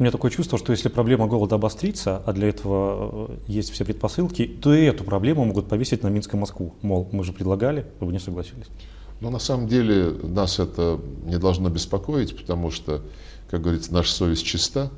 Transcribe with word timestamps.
У 0.00 0.02
меня 0.02 0.12
такое 0.12 0.30
чувство, 0.30 0.56
что 0.56 0.72
если 0.72 0.88
проблема 0.88 1.26
голода 1.26 1.56
обострится, 1.56 2.22
а 2.24 2.32
для 2.32 2.48
этого 2.48 3.28
э, 3.28 3.36
есть 3.48 3.70
все 3.70 3.84
предпосылки, 3.84 4.46
то 4.46 4.72
и 4.72 4.84
эту 4.84 5.04
проблему 5.04 5.44
могут 5.44 5.68
повесить 5.68 6.02
на 6.02 6.08
Минск 6.08 6.32
и 6.32 6.38
Москву. 6.38 6.72
Мол, 6.80 7.10
мы 7.12 7.22
же 7.22 7.34
предлагали, 7.34 7.84
вы 8.00 8.10
не 8.10 8.18
согласились. 8.18 8.68
Но 9.20 9.28
на 9.28 9.38
самом 9.38 9.68
деле 9.68 10.06
нас 10.22 10.58
это 10.58 10.98
не 11.26 11.38
должно 11.38 11.68
беспокоить, 11.68 12.34
потому 12.34 12.70
что, 12.70 13.02
как 13.50 13.60
говорится, 13.60 13.92
наша 13.92 14.14
совесть 14.14 14.46
чиста. 14.46 14.90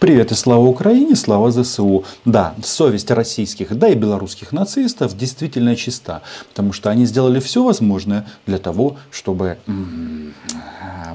Привет 0.00 0.30
и 0.30 0.36
слава 0.36 0.64
Украине, 0.64 1.16
слава 1.16 1.50
ЗСУ. 1.50 2.04
Да, 2.24 2.54
совесть 2.62 3.10
российских, 3.10 3.76
да 3.76 3.88
и 3.88 3.96
белорусских 3.96 4.52
нацистов 4.52 5.16
действительно 5.16 5.74
чиста, 5.74 6.22
потому 6.50 6.72
что 6.72 6.88
они 6.90 7.04
сделали 7.04 7.40
все 7.40 7.64
возможное 7.64 8.24
для 8.46 8.58
того, 8.58 8.96
чтобы 9.10 9.58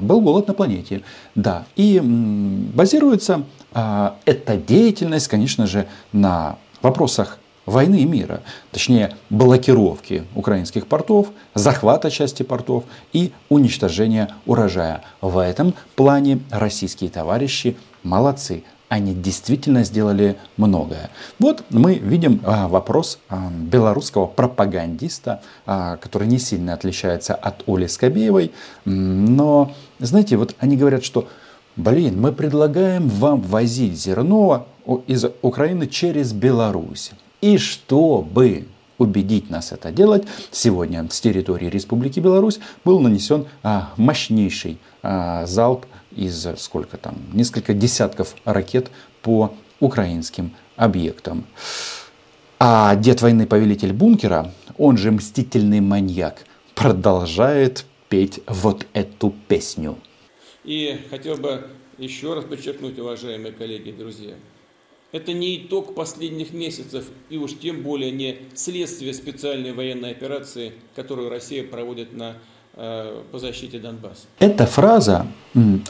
был 0.02 0.20
голод 0.20 0.48
на 0.48 0.52
планете. 0.52 1.00
Да, 1.34 1.64
и 1.76 1.98
базируется 2.04 3.44
а, 3.72 4.16
эта 4.26 4.58
деятельность, 4.58 5.28
конечно 5.28 5.66
же, 5.66 5.86
на 6.12 6.58
вопросах 6.82 7.38
войны 7.64 8.02
и 8.02 8.04
мира, 8.04 8.42
точнее 8.70 9.16
блокировки 9.30 10.24
украинских 10.34 10.86
портов, 10.86 11.28
захвата 11.54 12.10
части 12.10 12.42
портов 12.42 12.84
и 13.14 13.32
уничтожения 13.48 14.34
урожая. 14.44 15.02
В 15.22 15.38
этом 15.38 15.72
плане 15.96 16.40
российские 16.50 17.08
товарищи 17.08 17.78
молодцы 18.02 18.64
они 18.94 19.12
действительно 19.12 19.82
сделали 19.82 20.36
многое. 20.56 21.10
Вот 21.40 21.64
мы 21.70 21.94
видим 21.94 22.40
а, 22.44 22.68
вопрос 22.68 23.18
а, 23.28 23.50
белорусского 23.50 24.26
пропагандиста, 24.26 25.42
а, 25.66 25.96
который 25.96 26.28
не 26.28 26.38
сильно 26.38 26.74
отличается 26.74 27.34
от 27.34 27.68
Оли 27.68 27.88
Скобеевой, 27.88 28.52
но, 28.84 29.72
знаете, 29.98 30.36
вот 30.36 30.54
они 30.60 30.76
говорят, 30.76 31.04
что, 31.04 31.26
блин, 31.74 32.20
мы 32.20 32.30
предлагаем 32.30 33.08
вам 33.08 33.40
возить 33.40 34.00
зерно 34.00 34.68
из 35.08 35.24
Украины 35.42 35.88
через 35.88 36.32
Беларусь. 36.32 37.10
И 37.40 37.58
чтобы 37.58 38.68
убедить 38.98 39.50
нас 39.50 39.72
это 39.72 39.90
делать, 39.90 40.22
сегодня 40.52 41.04
с 41.10 41.20
территории 41.20 41.66
Республики 41.66 42.20
Беларусь 42.20 42.60
был 42.84 43.00
нанесен 43.00 43.46
мощнейший 43.96 44.78
залп 45.02 45.86
из 46.16 46.46
сколько 46.58 46.96
там, 46.96 47.16
несколько 47.32 47.74
десятков 47.74 48.34
ракет 48.44 48.90
по 49.22 49.54
украинским 49.80 50.54
объектам. 50.76 51.46
А 52.58 52.94
дед 52.96 53.20
войны, 53.20 53.46
повелитель 53.46 53.92
бункера, 53.92 54.52
он 54.78 54.96
же 54.96 55.10
мстительный 55.10 55.80
маньяк, 55.80 56.44
продолжает 56.74 57.84
петь 58.08 58.40
вот 58.46 58.86
эту 58.92 59.34
песню. 59.48 59.98
И 60.64 60.98
хотел 61.10 61.36
бы 61.36 61.68
еще 61.98 62.34
раз 62.34 62.44
подчеркнуть, 62.44 62.98
уважаемые 62.98 63.52
коллеги 63.52 63.90
и 63.90 63.92
друзья, 63.92 64.34
это 65.12 65.32
не 65.32 65.58
итог 65.58 65.94
последних 65.94 66.52
месяцев 66.52 67.06
и 67.30 67.36
уж 67.36 67.58
тем 67.58 67.82
более 67.82 68.10
не 68.10 68.38
следствие 68.54 69.14
специальной 69.14 69.72
военной 69.72 70.10
операции, 70.10 70.72
которую 70.96 71.28
Россия 71.28 71.62
проводит 71.62 72.12
на 72.12 72.38
по 72.74 73.38
защите 73.38 73.78
Донбасса. 73.78 74.26
Эта 74.38 74.66
фраза 74.66 75.26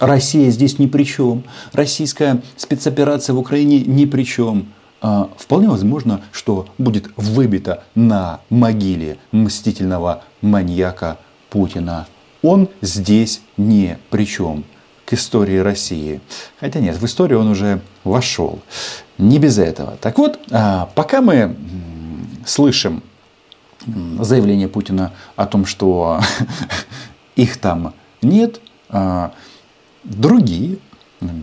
«Россия 0.01 0.51
здесь 0.51 0.79
ни 0.79 0.87
при 0.87 1.05
чем», 1.05 1.45
«Российская 1.73 2.43
спецоперация 2.57 3.35
в 3.35 3.39
Украине 3.39 3.81
ни 3.81 4.05
при 4.05 4.25
чем», 4.25 4.69
а, 5.07 5.29
вполне 5.37 5.69
возможно, 5.69 6.23
что 6.33 6.67
будет 6.79 7.11
выбита 7.17 7.85
на 7.95 8.41
могиле 8.49 9.19
мстительного 9.33 10.23
маньяка 10.41 11.19
Путина. 11.51 12.07
Он 12.41 12.71
здесь 12.81 13.43
ни 13.59 13.99
при 14.09 14.25
чем 14.27 14.65
к 15.05 15.13
истории 15.13 15.59
России. 15.59 16.23
Хотя 16.59 16.81
нет, 16.81 16.97
в 16.97 17.05
историю 17.05 17.41
он 17.41 17.49
уже 17.49 17.83
вошел. 18.03 18.61
Не 19.19 19.39
без 19.39 19.59
этого. 19.59 19.99
Так 20.01 20.19
вот, 20.19 20.39
а, 20.51 20.89
пока 20.95 21.21
мы 21.21 21.55
слышим 22.47 23.03
заявление 24.21 24.69
Путина 24.69 25.13
о 25.37 25.47
том, 25.47 25.67
что 25.67 26.21
их 27.37 27.57
там 27.59 27.95
нет, 28.23 28.61
а 28.89 29.33
другие, 30.05 30.79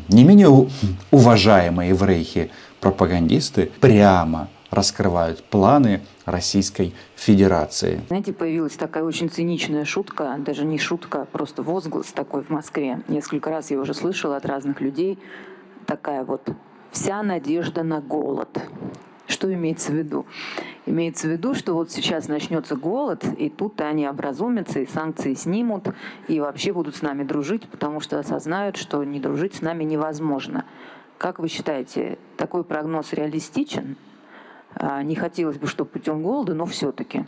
не 0.09 0.23
менее 0.23 0.67
уважаемые 1.11 1.93
в 1.93 2.03
Рейхе 2.03 2.49
пропагандисты 2.79 3.71
прямо 3.79 4.47
раскрывают 4.71 5.43
планы 5.43 6.01
Российской 6.25 6.93
Федерации. 7.15 8.01
Знаете, 8.07 8.31
появилась 8.31 8.73
такая 8.73 9.03
очень 9.03 9.29
циничная 9.29 9.85
шутка, 9.85 10.37
даже 10.39 10.65
не 10.65 10.77
шутка, 10.77 11.23
а 11.23 11.25
просто 11.25 11.61
возглас 11.61 12.07
такой 12.07 12.43
в 12.43 12.49
Москве. 12.49 13.01
Несколько 13.07 13.49
раз 13.49 13.69
я 13.69 13.79
уже 13.79 13.93
слышала 13.93 14.37
от 14.37 14.45
разных 14.45 14.79
людей. 14.79 15.19
Такая 15.85 16.23
вот 16.23 16.49
«вся 16.91 17.21
надежда 17.21 17.83
на 17.83 17.99
голод». 17.99 18.49
Что 19.27 19.53
имеется 19.53 19.91
в 19.91 19.95
виду? 19.95 20.25
Имеется 20.85 21.27
в 21.27 21.31
виду, 21.31 21.53
что 21.53 21.73
вот 21.73 21.91
сейчас 21.91 22.27
начнется 22.27 22.75
голод, 22.75 23.23
и 23.37 23.49
тут 23.49 23.79
они 23.81 24.07
образумятся, 24.07 24.79
и 24.79 24.87
санкции 24.87 25.35
снимут, 25.35 25.87
и 26.27 26.39
вообще 26.39 26.73
будут 26.73 26.95
с 26.95 27.01
нами 27.01 27.23
дружить, 27.23 27.67
потому 27.69 27.99
что 27.99 28.19
осознают, 28.19 28.77
что 28.77 29.03
не 29.03 29.19
дружить 29.19 29.55
с 29.55 29.61
нами 29.61 29.83
невозможно. 29.83 30.65
Как 31.17 31.39
вы 31.39 31.49
считаете, 31.49 32.17
такой 32.35 32.63
прогноз 32.63 33.13
реалистичен? 33.13 33.95
А, 34.73 35.03
не 35.03 35.15
хотелось 35.15 35.57
бы, 35.57 35.67
чтобы 35.67 35.91
путем 35.91 36.23
голода, 36.23 36.53
но 36.55 36.65
все-таки. 36.65 37.25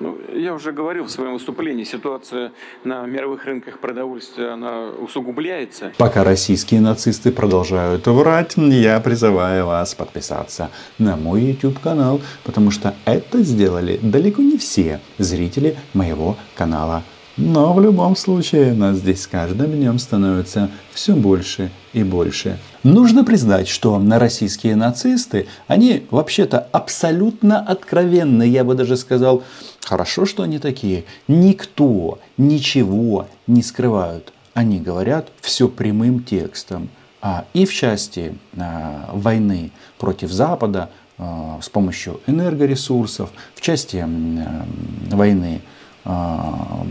Ну, 0.00 0.16
я 0.32 0.54
уже 0.54 0.72
говорил 0.72 1.04
в 1.04 1.10
своем 1.10 1.34
выступлении, 1.34 1.84
ситуация 1.84 2.52
на 2.84 3.04
мировых 3.06 3.44
рынках 3.44 3.78
продовольствия, 3.78 4.50
она 4.50 4.90
усугубляется. 4.90 5.92
Пока 5.98 6.22
российские 6.22 6.80
нацисты 6.80 7.32
продолжают 7.32 8.06
врать, 8.06 8.56
я 8.56 9.00
призываю 9.00 9.66
вас 9.66 9.94
подписаться 9.94 10.70
на 10.98 11.16
мой 11.16 11.42
YouTube 11.42 11.80
канал, 11.80 12.20
потому 12.44 12.70
что 12.70 12.94
это 13.04 13.42
сделали 13.42 13.98
далеко 14.00 14.42
не 14.42 14.56
все 14.56 15.00
зрители 15.18 15.76
моего 15.94 16.36
канала 16.54 17.02
но 17.38 17.72
в 17.72 17.80
любом 17.80 18.16
случае 18.16 18.72
нас 18.72 18.96
здесь 18.96 19.22
с 19.22 19.26
каждым 19.28 19.70
днем 19.70 20.00
становится 20.00 20.70
все 20.92 21.14
больше 21.14 21.70
и 21.92 22.02
больше. 22.02 22.58
Нужно 22.82 23.24
признать, 23.24 23.68
что 23.68 23.96
на 23.98 24.18
российские 24.18 24.74
нацисты, 24.74 25.46
они 25.68 26.04
вообще-то 26.10 26.58
абсолютно 26.72 27.60
откровенны, 27.60 28.42
я 28.42 28.64
бы 28.64 28.74
даже 28.74 28.96
сказал, 28.96 29.44
хорошо, 29.88 30.26
что 30.26 30.42
они 30.42 30.58
такие. 30.58 31.04
Никто 31.28 32.18
ничего 32.36 33.28
не 33.46 33.62
скрывают. 33.62 34.32
Они 34.52 34.80
говорят 34.80 35.30
все 35.40 35.68
прямым 35.68 36.22
текстом. 36.22 36.90
А 37.20 37.46
и 37.54 37.64
в 37.64 37.72
части 37.72 38.36
а, 38.56 39.10
войны 39.12 39.72
против 39.98 40.30
Запада 40.30 40.90
а, 41.16 41.58
с 41.60 41.68
помощью 41.68 42.20
энергоресурсов, 42.26 43.30
в 43.54 43.60
части 43.60 43.96
а, 43.96 44.66
войны 45.10 45.62
а, 46.04 46.86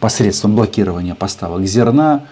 посредством 0.00 0.54
блокирования 0.54 1.14
поставок 1.14 1.66
зерна. 1.66 2.24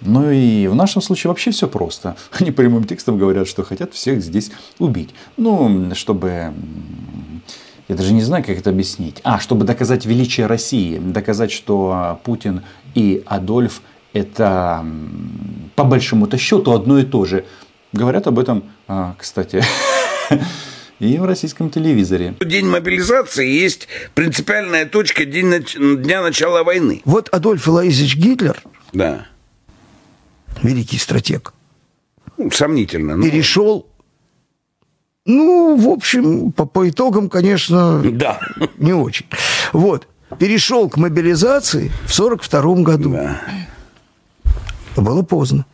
Ну 0.00 0.30
и 0.30 0.66
в 0.66 0.74
нашем 0.74 1.02
случае 1.02 1.28
вообще 1.28 1.50
все 1.50 1.68
просто. 1.68 2.16
Они 2.40 2.50
прямым 2.50 2.84
текстом 2.84 3.16
говорят, 3.16 3.46
что 3.46 3.62
хотят 3.62 3.94
всех 3.94 4.22
здесь 4.22 4.50
убить. 4.78 5.10
Ну, 5.36 5.94
чтобы... 5.94 6.52
Я 7.90 7.96
даже 7.96 8.12
не 8.12 8.22
знаю, 8.22 8.44
как 8.44 8.56
это 8.56 8.70
объяснить. 8.70 9.16
А, 9.24 9.40
чтобы 9.40 9.64
доказать 9.64 10.06
величие 10.06 10.46
России. 10.46 10.96
Доказать, 10.98 11.50
что 11.50 12.20
Путин 12.22 12.62
и 12.94 13.24
Адольф 13.26 13.82
это 14.12 14.86
по 15.74 15.82
большому-то 15.82 16.38
счету 16.38 16.70
одно 16.70 17.00
и 17.00 17.02
то 17.02 17.24
же. 17.24 17.46
Говорят 17.92 18.28
об 18.28 18.38
этом, 18.38 18.62
а, 18.86 19.16
кстати, 19.18 19.64
и 21.00 21.18
в 21.18 21.24
российском 21.24 21.68
телевизоре. 21.68 22.36
День 22.38 22.66
мобилизации 22.66 23.48
есть 23.48 23.88
принципиальная 24.14 24.86
точка 24.86 25.24
день, 25.24 25.52
дня 26.00 26.22
начала 26.22 26.62
войны. 26.62 27.02
Вот 27.04 27.28
Адольф 27.30 27.66
Илаизович 27.66 28.14
Гитлер, 28.14 28.62
да. 28.92 29.26
великий 30.62 30.98
стратег, 30.98 31.54
ну, 32.36 32.52
сомнительно. 32.52 33.16
Но... 33.16 33.24
Перешел 33.24 33.89
ну, 35.30 35.76
в 35.76 35.88
общем, 35.88 36.52
по, 36.52 36.66
по 36.66 36.88
итогам, 36.88 37.28
конечно, 37.28 38.02
да. 38.02 38.40
не 38.78 38.92
очень. 38.92 39.26
Вот. 39.72 40.06
Перешел 40.38 40.88
к 40.88 40.96
мобилизации 40.96 41.88
в 42.06 42.20
1942 42.20 42.74
году. 42.82 43.12
Да. 43.12 43.40
Было 44.96 45.22
поздно. 45.22 45.64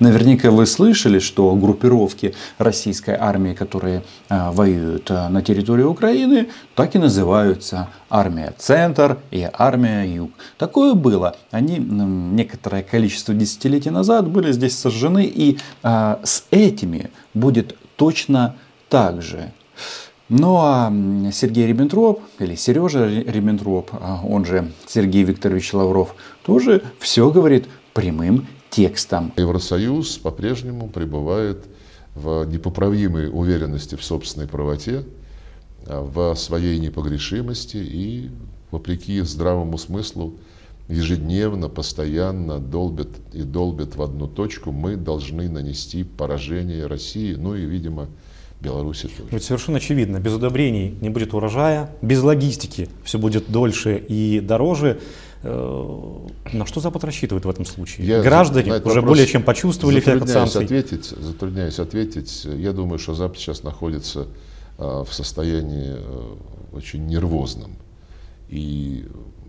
Наверняка 0.00 0.50
вы 0.50 0.66
слышали, 0.66 1.20
что 1.20 1.54
группировки 1.54 2.34
российской 2.58 3.14
армии, 3.14 3.54
которые 3.54 4.02
а, 4.28 4.50
воюют 4.50 5.08
а, 5.10 5.28
на 5.28 5.40
территории 5.40 5.84
Украины, 5.84 6.48
так 6.74 6.96
и 6.96 6.98
называются 6.98 7.88
армия 8.10 8.52
Центр 8.58 9.18
и 9.30 9.48
армия 9.52 10.04
Юг. 10.04 10.32
Такое 10.58 10.94
было. 10.94 11.36
Они 11.52 11.78
некоторое 11.78 12.82
количество 12.82 13.34
десятилетий 13.34 13.90
назад 13.90 14.28
были 14.28 14.50
здесь 14.50 14.76
сожжены, 14.76 15.24
и 15.24 15.58
а, 15.84 16.18
с 16.24 16.44
этими 16.50 17.10
будет 17.32 17.76
точно 17.96 18.56
так 18.94 19.22
же. 19.22 19.50
Ну 20.28 20.54
а 20.58 20.92
Сергей 21.32 21.66
Риббентроп, 21.66 22.20
или 22.38 22.54
Сережа 22.54 23.08
Риббентроп, 23.08 23.90
он 24.22 24.44
же 24.44 24.70
Сергей 24.86 25.24
Викторович 25.24 25.74
Лавров, 25.74 26.14
тоже 26.46 26.80
все 27.00 27.28
говорит 27.32 27.66
прямым 27.92 28.46
текстом. 28.70 29.32
Евросоюз 29.36 30.18
по-прежнему 30.18 30.88
пребывает 30.88 31.64
в 32.14 32.44
непоправимой 32.44 33.28
уверенности 33.28 33.96
в 33.96 34.04
собственной 34.04 34.46
правоте, 34.46 35.02
а, 35.86 36.00
в 36.00 36.36
своей 36.36 36.78
непогрешимости 36.78 37.78
и, 37.78 38.30
вопреки 38.70 39.20
здравому 39.22 39.76
смыслу, 39.76 40.34
ежедневно, 40.86 41.68
постоянно 41.68 42.60
долбят 42.60 43.08
и 43.32 43.42
долбят 43.42 43.96
в 43.96 44.02
одну 44.02 44.28
точку, 44.28 44.70
мы 44.70 44.94
должны 44.94 45.48
нанести 45.48 46.04
поражение 46.04 46.86
России, 46.86 47.34
ну 47.34 47.56
и, 47.56 47.64
видимо, 47.64 48.06
Беларуси 48.64 49.08
тоже. 49.08 49.28
Ведь 49.30 49.44
совершенно 49.44 49.78
очевидно, 49.78 50.18
без 50.18 50.32
удобрений 50.32 50.96
не 51.00 51.10
будет 51.10 51.34
урожая, 51.34 51.90
без 52.02 52.22
логистики 52.22 52.88
все 53.04 53.18
будет 53.18 53.50
дольше 53.50 53.96
и 53.96 54.40
дороже. 54.40 55.00
Э, 55.42 56.26
на 56.52 56.66
что 56.66 56.80
Запад 56.80 57.04
рассчитывает 57.04 57.44
в 57.44 57.50
этом 57.50 57.64
случае? 57.64 58.06
Я 58.06 58.22
Граждане 58.22 58.72
уже 58.72 58.80
вопрос 58.80 59.04
более 59.04 59.26
чем 59.26 59.42
почувствовали 59.42 60.00
эффект 60.00 60.28
санкций. 60.28 60.64
Ответить, 60.64 61.04
затрудняюсь 61.04 61.78
ответить. 61.78 62.44
Я 62.44 62.72
думаю, 62.72 62.98
что 62.98 63.14
Запад 63.14 63.38
сейчас 63.38 63.62
находится 63.62 64.26
а, 64.78 65.04
в 65.04 65.12
состоянии 65.12 65.94
э, 65.96 66.34
очень 66.72 67.06
нервозном. 67.06 67.76
И 68.48 69.06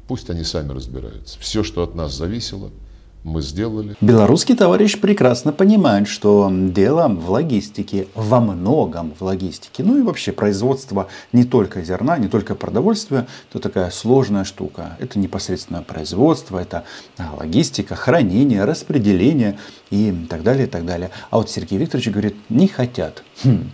пусть 0.07 0.29
они 0.29 0.43
сами 0.43 0.71
разбираются. 0.71 1.39
Все, 1.39 1.63
что 1.63 1.83
от 1.83 1.95
нас 1.95 2.13
зависело– 2.13 2.71
мы 3.25 3.41
сделали. 3.41 3.95
Белорусский 4.01 4.55
товарищ 4.55 4.99
прекрасно 4.99 5.51
понимает, 5.51 6.07
что 6.07 6.49
дело 6.51 7.07
в 7.07 7.31
логистике, 7.31 8.07
во 8.13 8.39
многом 8.39 9.13
в 9.19 9.23
логистике. 9.23 9.83
Ну 9.83 9.97
и 9.97 10.03
вообще 10.03 10.31
производство 10.31 11.07
не 11.33 11.43
только 11.43 11.83
зерна, 11.83 12.17
не 12.19 12.27
только 12.27 12.53
продовольствия, 12.53 13.27
это 13.49 13.59
такая 13.59 13.89
сложная 13.89 14.43
штука. 14.43 14.95
Это 14.99 15.17
непосредственное 15.17 15.81
производство, 15.81 16.59
это 16.59 16.83
а, 17.17 17.35
логистика, 17.37 17.95
хранение, 17.95 18.63
распределение 18.63 19.57
и 19.89 20.13
так 20.29 20.43
далее, 20.43 20.67
и 20.67 20.69
так 20.69 20.85
далее. 20.85 21.09
А 21.31 21.37
вот 21.37 21.49
Сергей 21.49 21.79
Викторович 21.79 22.09
говорит, 22.09 22.35
не 22.49 22.67
хотят. 22.67 23.23
Хм. 23.43 23.71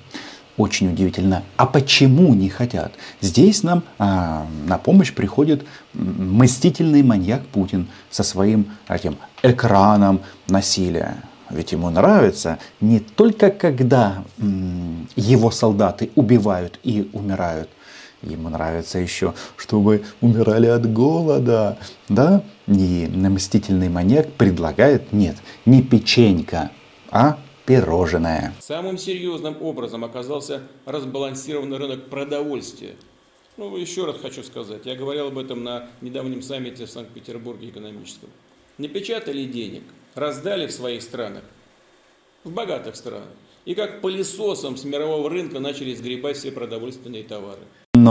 Очень 0.58 0.92
удивительно. 0.92 1.44
А 1.58 1.66
почему 1.66 2.34
не 2.34 2.50
хотят? 2.50 2.94
Здесь 3.22 3.64
нам 3.64 3.84
а, 3.98 4.46
на 4.68 4.78
помощь 4.78 5.14
приходит 5.14 5.66
мстительный 5.94 7.04
маньяк 7.04 7.46
Путин 7.48 7.88
со 8.10 8.24
своим 8.24 8.72
этим 8.88 9.18
экраном 9.44 10.22
насилия. 10.48 11.18
Ведь 11.50 11.72
ему 11.72 11.90
нравится 11.90 12.60
не 12.80 13.00
только 13.00 13.50
когда 13.50 14.24
м, 14.38 15.08
его 15.16 15.52
солдаты 15.52 16.12
убивают 16.16 16.80
и 16.84 17.10
умирают, 17.14 17.70
Ему 18.22 18.50
нравится 18.50 19.00
еще, 19.00 19.34
чтобы 19.58 20.04
умирали 20.22 20.68
от 20.68 20.92
голода. 20.92 21.78
Да? 22.08 22.44
И 22.68 23.10
мстительный 23.12 23.90
маньяк 23.90 24.32
предлагает, 24.34 25.12
нет, 25.12 25.38
не 25.66 25.82
печенька, 25.82 26.70
а 27.10 27.38
пирожное. 27.66 28.54
Самым 28.60 28.98
серьезным 28.98 29.62
образом 29.62 30.04
оказался 30.04 30.64
разбалансированный 30.86 31.78
рынок 31.78 32.10
продовольствия. 32.10 32.96
Ну, 33.58 33.76
еще 33.76 34.06
раз 34.06 34.18
хочу 34.22 34.44
сказать, 34.44 34.86
я 34.86 34.96
говорил 34.96 35.28
об 35.28 35.38
этом 35.38 35.64
на 35.64 35.90
недавнем 36.02 36.42
саммите 36.42 36.86
в 36.86 36.90
Санкт-Петербурге 36.90 37.70
экономическом. 37.70 38.30
Не 38.78 38.88
печатали 38.88 39.44
денег, 39.44 39.84
раздали 40.16 40.68
в 40.68 40.72
своих 40.72 41.02
странах, 41.02 41.44
в 42.44 42.52
богатых 42.52 42.96
странах. 42.96 43.30
И 43.66 43.76
как 43.76 44.02
пылесосом 44.02 44.78
с 44.78 44.84
мирового 44.84 45.30
рынка 45.30 45.60
начали 45.60 45.94
сгребать 45.94 46.38
все 46.38 46.52
продовольственные 46.52 47.24
товары. 47.24 47.62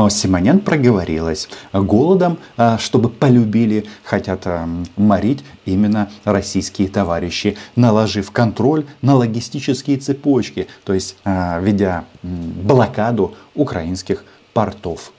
Но 0.01 0.09
Симонян 0.09 0.61
проговорилась. 0.61 1.47
Голодом, 1.75 2.39
а, 2.57 2.79
чтобы 2.79 3.11
полюбили, 3.11 3.85
хотят 4.03 4.47
а, 4.47 4.67
морить 4.97 5.45
именно 5.67 6.11
российские 6.25 6.89
товарищи, 6.89 7.59
наложив 7.77 8.31
контроль 8.31 8.87
на 9.03 9.15
логистические 9.15 9.99
цепочки, 9.99 10.69
то 10.85 10.95
есть 10.95 11.19
а, 11.25 11.61
ведя 11.61 12.07
блокаду 12.23 13.35
украинских 13.55 14.25
портов. 14.55 15.13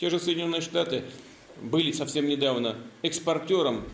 Те 0.00 0.08
же 0.08 0.18
Соединенные 0.18 0.62
Штаты 0.62 1.04
были 1.60 1.92
совсем 1.92 2.26
недавно 2.26 2.76
экспортером 3.02 3.84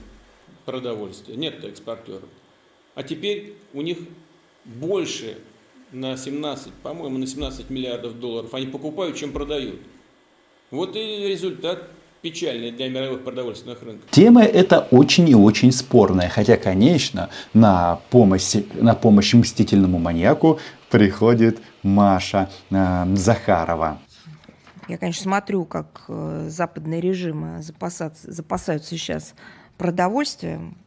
продовольствия. 0.65 1.35
Нет 1.35 1.65
экспортеров. 1.65 2.29
А 2.95 3.03
теперь 3.03 3.55
у 3.75 3.83
них 3.83 3.99
больше 4.65 5.39
на 5.91 6.17
17, 6.17 6.73
по-моему, 6.75 7.19
на 7.19 7.27
17 7.27 7.71
миллиардов 7.71 8.21
долларов 8.21 8.55
они 8.55 8.69
покупают, 8.69 9.17
чем 9.17 9.33
продают. 9.33 9.81
Вот 10.73 10.97
и 10.97 11.29
результат 11.29 11.91
печальный 12.23 12.73
для 12.73 12.89
мировых 12.89 13.25
продовольственных 13.25 13.83
рынков. 13.83 14.11
Тема 14.11 14.43
эта 14.43 14.81
очень 14.91 15.29
и 15.29 15.35
очень 15.35 15.71
спорная, 15.71 16.31
хотя, 16.31 16.57
конечно, 16.57 17.29
на 17.53 18.01
помощь, 18.09 18.55
на 18.73 18.95
помощь 18.95 19.35
мстительному 19.35 19.99
маньяку 19.99 20.61
приходит 20.91 21.61
Маша 21.83 22.49
э, 22.71 23.17
Захарова. 23.17 23.99
Я, 24.89 24.97
конечно, 24.97 25.25
смотрю, 25.25 25.67
как 25.67 26.05
э, 26.09 26.47
западные 26.49 27.03
режимы 27.03 27.63
запасаются, 27.63 28.33
запасаются 28.33 28.91
сейчас 28.91 29.35
продовольствием. 29.77 30.79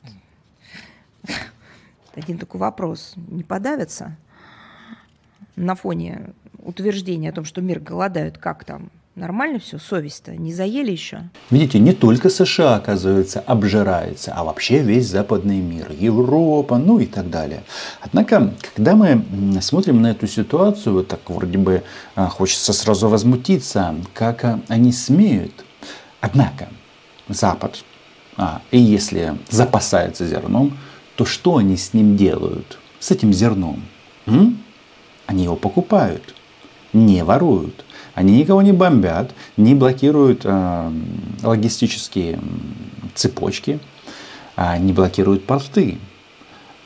Один 2.16 2.40
такой 2.40 2.60
вопрос. 2.60 3.14
Не 3.16 3.44
подавятся 3.44 4.18
на 5.56 5.76
фоне 5.76 6.34
утверждения 6.58 7.30
о 7.30 7.34
том, 7.34 7.46
что 7.46 7.62
мир 7.62 7.80
голодает, 7.80 8.40
как 8.40 8.64
там? 8.64 8.90
Нормально 9.16 9.60
все, 9.60 9.80
совесть-то 9.80 10.36
не 10.36 10.54
заели 10.54 10.92
еще? 10.92 11.30
Видите, 11.50 11.80
не 11.80 11.94
только 11.94 12.30
США, 12.30 12.76
оказывается, 12.76 13.40
обжирается, 13.40 14.34
а 14.36 14.44
вообще 14.44 14.80
весь 14.80 15.08
западный 15.08 15.60
мир, 15.60 15.90
Европа, 15.98 16.78
ну 16.78 17.00
и 17.00 17.06
так 17.06 17.30
далее. 17.30 17.64
Однако, 18.02 18.54
когда 18.76 18.94
мы 18.98 19.24
смотрим 19.62 20.02
на 20.02 20.12
эту 20.12 20.28
ситуацию, 20.28 20.96
вот 20.96 21.08
так 21.08 21.22
вроде 21.30 21.58
бы 21.58 21.84
а, 22.16 22.28
хочется 22.28 22.74
сразу 22.74 23.08
возмутиться, 23.08 23.96
как 24.14 24.44
а, 24.44 24.60
они 24.68 24.92
смеют. 24.92 25.64
Однако, 26.20 26.68
Запад, 27.30 27.86
а, 28.36 28.62
и 28.72 28.78
если 28.78 29.38
запасается 29.50 30.28
зерном, 30.28 30.78
то 31.16 31.24
что 31.24 31.56
они 31.56 31.78
с 31.78 31.94
ним 31.94 32.18
делают, 32.18 32.80
с 33.00 33.12
этим 33.12 33.32
зерном? 33.32 33.82
М? 34.26 34.62
Они 35.26 35.46
его 35.46 35.56
покупают, 35.56 36.36
не 36.92 37.24
воруют. 37.24 37.86
Они 38.16 38.38
никого 38.38 38.62
не 38.62 38.72
бомбят, 38.72 39.36
не 39.58 39.76
блокируют 39.76 40.42
э, 40.46 40.92
логистические 41.44 42.40
цепочки, 43.14 43.80
э, 44.56 44.78
не 44.80 44.94
блокируют 44.94 45.46
порты. 45.46 46.00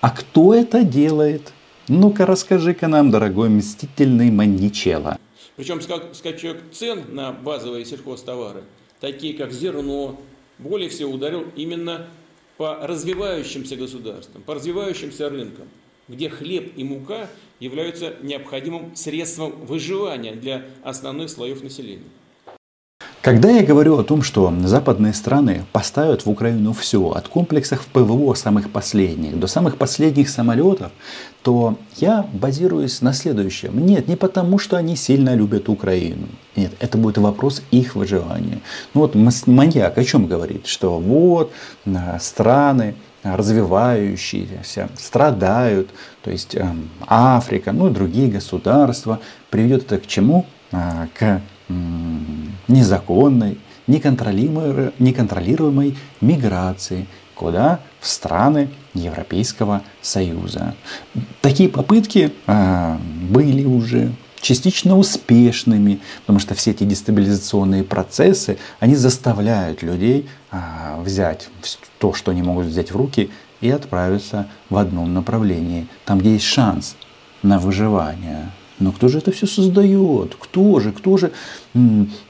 А 0.01 0.09
кто 0.09 0.55
это 0.55 0.83
делает? 0.83 1.53
Ну-ка 1.87 2.25
расскажи-ка 2.25 2.87
нам, 2.87 3.11
дорогой 3.11 3.49
мстительный 3.49 4.31
маньячелло. 4.31 5.19
Причем 5.55 5.81
скачок 6.13 6.57
цен 6.71 7.03
на 7.09 7.31
базовые 7.31 7.85
сельхозтовары, 7.85 8.63
такие 8.99 9.35
как 9.35 9.51
зерно, 9.51 10.19
более 10.57 10.89
всего 10.89 11.11
ударил 11.11 11.45
именно 11.55 12.07
по 12.57 12.75
развивающимся 12.81 13.75
государствам, 13.75 14.41
по 14.41 14.55
развивающимся 14.55 15.29
рынкам 15.29 15.67
где 16.09 16.29
хлеб 16.29 16.73
и 16.75 16.83
мука 16.83 17.27
являются 17.59 18.15
необходимым 18.21 18.95
средством 18.95 19.53
выживания 19.65 20.33
для 20.33 20.65
основных 20.83 21.29
слоев 21.29 21.63
населения. 21.63 22.03
Когда 23.21 23.49
я 23.49 23.63
говорю 23.63 23.97
о 23.97 24.03
том, 24.05 24.23
что 24.23 24.51
западные 24.63 25.13
страны 25.13 25.65
поставят 25.73 26.25
в 26.25 26.29
Украину 26.29 26.71
все, 26.71 27.11
от 27.11 27.27
комплексов 27.27 27.85
ПВО 27.87 28.33
самых 28.33 28.71
последних 28.71 29.37
до 29.37 29.45
самых 29.45 29.77
последних 29.77 30.29
самолетов, 30.29 30.93
то 31.43 31.77
я 31.97 32.25
базируюсь 32.31 33.01
на 33.01 33.11
следующем. 33.11 33.85
Нет, 33.85 34.07
не 34.07 34.15
потому, 34.15 34.57
что 34.57 34.77
они 34.77 34.95
сильно 34.95 35.35
любят 35.35 35.67
Украину. 35.67 36.27
Нет, 36.55 36.71
это 36.79 36.97
будет 36.97 37.17
вопрос 37.17 37.61
их 37.71 37.95
выживания. 37.95 38.61
Ну 38.93 39.01
вот 39.01 39.15
маньяк 39.15 39.97
о 39.97 40.03
чем 40.05 40.25
говорит? 40.25 40.65
Что 40.65 40.97
вот 40.97 41.51
страны, 42.21 42.95
развивающиеся, 43.23 44.89
страдают, 44.97 45.89
то 46.23 46.31
есть 46.31 46.55
э, 46.55 46.65
Африка, 47.07 47.71
ну 47.71 47.89
и 47.89 47.93
другие 47.93 48.29
государства, 48.29 49.19
приведет 49.49 49.83
это 49.83 49.99
к 49.99 50.07
чему? 50.07 50.45
А, 50.71 51.07
к 51.17 51.41
незаконной, 52.67 53.59
неконтролируемой, 53.87 54.91
неконтролируемой 54.99 55.97
миграции, 56.21 57.07
куда? 57.35 57.79
В 57.99 58.07
страны 58.07 58.69
Европейского 58.93 59.81
Союза. 60.01 60.75
Такие 61.41 61.69
попытки 61.69 62.31
а, 62.47 62.99
были 63.29 63.65
уже 63.65 64.11
частично 64.41 64.97
успешными, 64.97 65.99
потому 66.21 66.39
что 66.39 66.55
все 66.55 66.71
эти 66.71 66.83
дестабилизационные 66.83 67.83
процессы, 67.83 68.57
они 68.79 68.95
заставляют 68.95 69.81
людей 69.83 70.27
а, 70.51 71.01
взять 71.01 71.49
то, 71.97 72.13
что 72.13 72.31
они 72.31 72.41
могут 72.41 72.67
взять 72.67 72.91
в 72.91 72.95
руки, 72.95 73.29
и 73.61 73.69
отправиться 73.69 74.49
в 74.69 74.77
одном 74.77 75.13
направлении, 75.13 75.87
там, 76.05 76.19
где 76.19 76.33
есть 76.33 76.45
шанс 76.45 76.95
на 77.43 77.59
выживание. 77.59 78.51
Но 78.79 78.91
кто 78.93 79.09
же 79.09 79.17
это 79.17 79.31
все 79.31 79.47
создает? 79.47 80.35
Кто 80.35 80.79
же? 80.79 80.93
Кто 80.93 81.17
же 81.17 81.33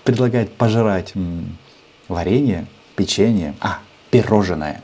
предлагает 0.04 0.52
пожрать 0.54 1.14
варенье, 2.08 2.66
печенье, 2.96 3.54
а, 3.60 3.80
пирожное? 4.10 4.84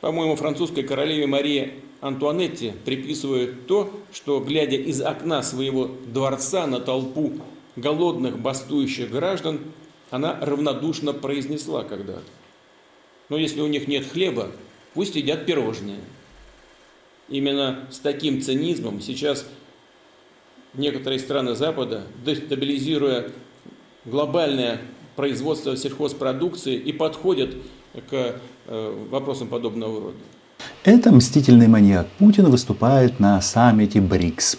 По-моему, 0.00 0.36
французской 0.36 0.84
королеве 0.84 1.26
Марии 1.26 1.74
Антуанетте 2.00 2.74
приписывают 2.84 3.66
то, 3.66 3.92
что, 4.12 4.40
глядя 4.40 4.76
из 4.76 5.00
окна 5.00 5.42
своего 5.42 5.90
дворца 6.06 6.66
на 6.66 6.78
толпу 6.78 7.32
голодных 7.76 8.38
бастующих 8.38 9.10
граждан, 9.10 9.60
она 10.10 10.38
равнодушно 10.40 11.12
произнесла 11.12 11.84
когда-то. 11.84 12.22
Но 13.28 13.36
если 13.36 13.60
у 13.60 13.66
них 13.66 13.88
нет 13.88 14.06
хлеба, 14.06 14.50
пусть 14.94 15.16
едят 15.16 15.44
пирожные. 15.44 16.00
Именно 17.28 17.86
с 17.90 17.98
таким 17.98 18.40
цинизмом 18.40 19.00
сейчас 19.00 19.46
некоторые 20.74 21.18
страны 21.18 21.54
Запада, 21.54 22.06
дестабилизируя 22.24 23.30
глобальное 24.04 24.80
производство 25.16 25.76
сельхозпродукции, 25.76 26.76
и 26.76 26.92
подходят 26.92 27.56
к 28.08 28.40
э, 28.66 29.06
вопросам 29.10 29.48
подобного 29.48 30.00
рода. 30.00 30.18
Это 30.84 31.12
мстительный 31.12 31.68
маньяк 31.68 32.06
Путин 32.18 32.46
выступает 32.50 33.20
на 33.20 33.40
саммите 33.40 34.00
БРИКС+. 34.00 34.58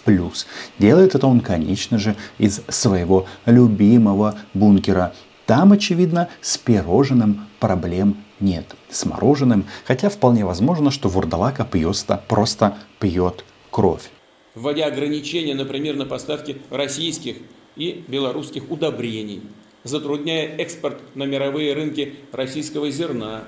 Делает 0.77 1.15
это 1.15 1.27
он, 1.27 1.39
конечно 1.39 1.97
же, 1.97 2.15
из 2.37 2.61
своего 2.67 3.27
любимого 3.45 4.35
бункера. 4.53 5.13
Там, 5.45 5.71
очевидно, 5.71 6.29
с 6.41 6.57
пирожным 6.57 7.47
проблем 7.59 8.17
нет. 8.39 8.75
С 8.89 9.05
мороженым, 9.05 9.65
хотя 9.85 10.09
вполне 10.09 10.45
возможно, 10.45 10.91
что 10.91 11.09
вурдалака 11.09 11.65
пьёста 11.65 12.23
просто 12.27 12.77
пьет 12.99 13.43
кровь. 13.71 14.09
Вводя 14.55 14.85
ограничения, 14.85 15.55
например, 15.55 15.95
на 15.95 16.05
поставки 16.05 16.57
российских 16.69 17.37
и 17.75 18.03
белорусских 18.07 18.69
удобрений, 18.69 19.41
затрудняя 19.83 20.47
экспорт 20.57 20.99
на 21.15 21.23
мировые 21.23 21.73
рынки 21.73 22.15
российского 22.31 22.91
зерна. 22.91 23.43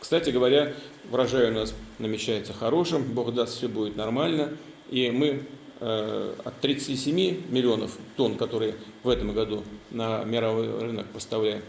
Кстати 0.00 0.30
говоря, 0.30 0.72
урожай 1.10 1.50
у 1.50 1.54
нас 1.54 1.74
намечается 1.98 2.52
хорошим, 2.52 3.02
Бог 3.02 3.34
даст, 3.34 3.56
все 3.56 3.68
будет 3.68 3.96
нормально, 3.96 4.56
и 4.90 5.10
мы 5.10 5.42
э, 5.80 6.34
от 6.44 6.60
37 6.60 7.50
миллионов 7.50 7.96
тонн, 8.16 8.36
которые 8.36 8.76
в 9.02 9.08
этом 9.08 9.32
году 9.34 9.64
на 9.90 10.24
мировой 10.24 10.78
рынок 10.80 11.06
поставляем, 11.08 11.62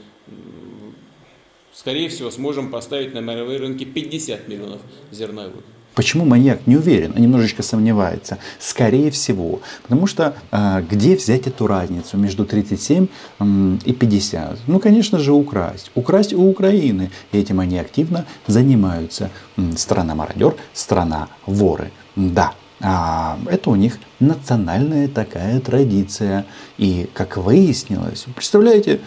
скорее 1.74 2.10
всего, 2.10 2.30
сможем 2.30 2.72
поставить 2.72 3.14
на 3.14 3.20
мировые 3.20 3.60
рынки 3.60 3.84
50 3.84 4.48
миллионов 4.48 4.82
зерновых. 5.12 5.64
Почему 6.00 6.24
маньяк 6.24 6.66
не 6.66 6.78
уверен, 6.78 7.12
а 7.18 7.20
немножечко 7.20 7.62
сомневается? 7.62 8.38
Скорее 8.58 9.12
всего, 9.12 9.60
потому 9.84 10.08
что 10.08 10.34
э, 10.50 10.82
где 10.90 11.18
взять 11.18 11.46
эту 11.46 11.68
разницу 11.68 12.16
между 12.16 12.46
37 12.46 13.08
э, 13.40 13.46
и 13.84 13.92
50? 13.92 14.60
Ну, 14.68 14.80
конечно 14.80 15.20
же, 15.20 15.34
украсть. 15.34 15.92
Украсть 15.96 16.32
у 16.32 16.50
Украины. 16.50 17.12
И 17.34 17.38
этим 17.38 17.60
они 17.60 17.78
активно 17.78 18.24
занимаются. 18.48 19.30
Страна-мародер, 19.76 20.56
страна-воры. 20.74 21.92
Да, 22.16 22.54
а 22.80 23.38
это 23.50 23.70
у 23.70 23.76
них 23.76 24.00
национальная 24.22 25.10
такая 25.10 25.60
традиция. 25.60 26.46
И, 26.78 27.10
как 27.14 27.36
выяснилось, 27.36 28.26
представляете, 28.34 29.02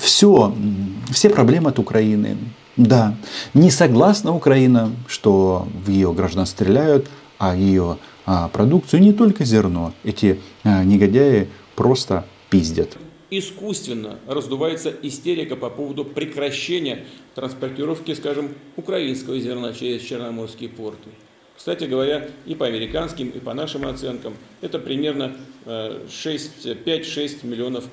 все, 0.00 0.54
все 1.10 1.28
проблемы 1.28 1.70
от 1.70 1.80
Украины, 1.80 2.36
да, 2.76 3.14
не 3.54 3.70
согласна 3.70 4.34
Украина, 4.34 4.92
что 5.06 5.66
в 5.84 5.90
ее 5.90 6.12
граждан 6.12 6.46
стреляют, 6.46 7.08
а 7.38 7.56
ее 7.56 7.98
а, 8.26 8.48
продукцию 8.48 9.02
не 9.02 9.12
только 9.12 9.44
зерно. 9.44 9.92
Эти 10.04 10.40
а, 10.62 10.84
негодяи 10.84 11.48
просто 11.74 12.24
пиздят. 12.48 12.96
Искусственно 13.30 14.18
раздувается 14.26 14.92
истерика 15.02 15.56
по 15.56 15.70
поводу 15.70 16.04
прекращения 16.04 17.04
транспортировки, 17.34 18.14
скажем, 18.14 18.50
украинского 18.76 19.38
зерна 19.38 19.72
через 19.72 20.02
черноморские 20.02 20.68
порты. 20.68 21.10
Кстати 21.56 21.84
говоря, 21.84 22.28
и 22.46 22.54
по 22.54 22.66
американским, 22.66 23.28
и 23.28 23.38
по 23.38 23.52
нашим 23.52 23.86
оценкам, 23.86 24.34
это 24.62 24.78
примерно 24.78 25.36
5-6 25.66 26.10
э, 26.64 27.46
миллионов 27.46 27.84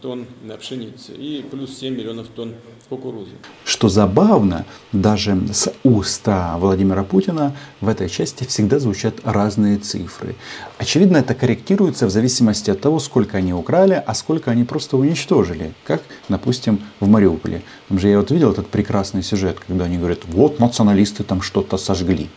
тонн 0.00 0.26
пшеницы 0.60 1.12
и 1.12 1.44
плюс 1.50 1.78
7 1.78 1.94
миллионов 1.94 2.28
тонн 2.28 2.54
кукурузы. 2.88 3.32
Что 3.64 3.88
забавно, 3.88 4.64
даже 4.92 5.38
с 5.52 5.72
уста 5.82 6.56
Владимира 6.58 7.02
Путина 7.02 7.56
в 7.80 7.88
этой 7.88 8.08
части 8.08 8.44
всегда 8.44 8.78
звучат 8.78 9.14
разные 9.24 9.78
цифры. 9.78 10.36
Очевидно, 10.78 11.18
это 11.18 11.34
корректируется 11.34 12.06
в 12.06 12.10
зависимости 12.10 12.70
от 12.70 12.80
того, 12.80 12.98
сколько 13.00 13.38
они 13.38 13.52
украли, 13.52 14.02
а 14.06 14.14
сколько 14.14 14.50
они 14.50 14.64
просто 14.64 14.96
уничтожили. 14.96 15.72
Как, 15.84 16.02
допустим, 16.28 16.80
в 17.00 17.08
Мариуполе. 17.08 17.62
Там 17.88 17.98
же 17.98 18.08
я 18.08 18.18
вот 18.18 18.30
видел 18.30 18.52
этот 18.52 18.68
прекрасный 18.68 19.22
сюжет, 19.22 19.58
когда 19.66 19.84
они 19.84 19.98
говорят, 19.98 20.20
вот 20.26 20.58
националисты 20.60 21.22
там 21.24 21.42
что-то 21.42 21.76
сожгли, 21.76 22.28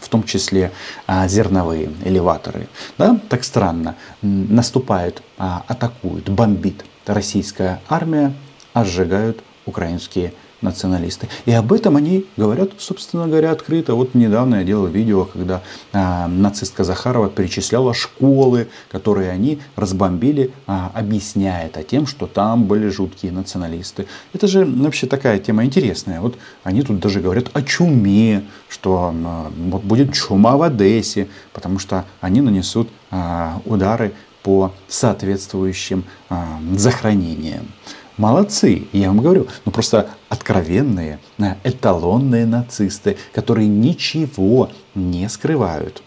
в 0.00 0.08
том 0.08 0.24
числе 0.24 0.72
а, 1.06 1.28
зерновые 1.28 1.90
элеваторы. 2.04 2.68
Да, 2.98 3.20
так 3.28 3.44
странно. 3.44 3.96
Наступают, 4.22 5.22
а, 5.38 5.64
атакуют, 5.66 6.28
бомбит 6.54 6.84
российская 7.06 7.80
армия, 7.88 8.32
а 8.72 8.84
сжигают 8.84 9.42
украинские 9.66 10.32
националисты. 10.60 11.28
И 11.44 11.52
об 11.52 11.72
этом 11.72 11.96
они 11.96 12.24
говорят, 12.38 12.70
собственно 12.78 13.28
говоря, 13.28 13.50
открыто. 13.50 13.94
Вот 13.94 14.14
недавно 14.14 14.56
я 14.56 14.64
делал 14.64 14.86
видео, 14.86 15.26
когда 15.26 15.62
а, 15.92 16.26
нацистка 16.26 16.84
Захарова 16.84 17.28
перечисляла 17.28 17.92
школы, 17.92 18.68
которые 18.90 19.30
они 19.30 19.58
разбомбили, 19.76 20.52
а, 20.66 20.90
объясняя 20.94 21.66
это 21.66 21.82
тем, 21.82 22.06
что 22.06 22.26
там 22.26 22.64
были 22.64 22.88
жуткие 22.88 23.32
националисты. 23.32 24.06
Это 24.32 24.46
же 24.46 24.64
вообще 24.64 25.06
такая 25.06 25.38
тема 25.38 25.66
интересная. 25.66 26.20
Вот 26.22 26.36
они 26.62 26.80
тут 26.80 26.98
даже 26.98 27.20
говорят 27.20 27.50
о 27.52 27.60
чуме, 27.60 28.44
что 28.70 29.12
а, 29.14 29.52
вот 29.54 29.82
будет 29.82 30.14
чума 30.14 30.56
в 30.56 30.62
Одессе, 30.62 31.28
потому 31.52 31.78
что 31.78 32.06
они 32.22 32.40
нанесут 32.40 32.88
а, 33.10 33.60
удары 33.66 34.12
по 34.44 34.72
соответствующим 34.86 36.04
а, 36.28 36.60
захоронениям. 36.76 37.66
Молодцы, 38.18 38.86
я 38.92 39.08
вам 39.08 39.18
говорю, 39.18 39.48
ну 39.64 39.72
просто 39.72 40.10
откровенные, 40.28 41.18
э, 41.38 41.54
эталонные 41.64 42.46
нацисты, 42.46 43.16
которые 43.32 43.66
ничего 43.66 44.70
не 44.94 45.28
скрывают. 45.28 46.02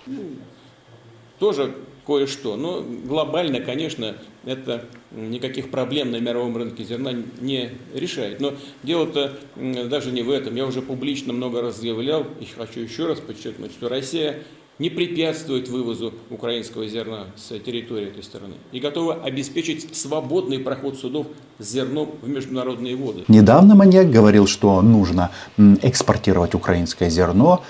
Тоже 1.39 1.75
кое-что. 2.05 2.55
Но 2.55 2.81
глобально, 2.81 3.59
конечно, 3.59 4.15
это 4.45 4.85
никаких 5.11 5.69
проблем 5.69 6.11
на 6.11 6.19
мировом 6.21 6.55
рынке 6.55 6.83
зерна 6.83 7.11
не 7.41 7.71
решает. 7.93 8.39
Но 8.39 8.53
дело-то 8.83 9.33
даже 9.55 10.11
не 10.11 10.21
в 10.21 10.29
этом. 10.29 10.55
Я 10.55 10.65
уже 10.65 10.81
публично 10.81 11.33
много 11.33 11.61
раз 11.61 11.81
заявлял, 11.81 12.25
и 12.39 12.45
хочу 12.45 12.79
еще 12.79 13.07
раз 13.07 13.19
подчеркнуть, 13.19 13.71
что 13.71 13.89
Россия 13.89 14.43
не 14.79 14.89
препятствует 14.89 15.69
вывозу 15.69 16.13
украинского 16.29 16.87
зерна 16.87 17.25
с 17.35 17.57
территории 17.59 18.07
этой 18.07 18.23
страны 18.23 18.55
и 18.71 18.79
готова 18.79 19.15
обеспечить 19.15 19.95
свободный 19.95 20.59
проход 20.59 20.97
судов 20.97 21.27
с 21.57 21.71
зерном 21.71 22.11
в 22.21 22.29
международные 22.29 22.95
воды. 22.95 23.23
Недавно 23.27 23.75
маньяк 23.75 24.11
говорил, 24.11 24.45
что 24.45 24.81
нужно 24.81 25.31
экспортировать 25.57 26.53
украинское 26.53 27.09
зерно 27.09 27.63